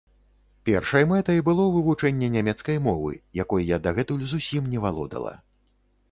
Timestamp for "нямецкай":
2.35-2.79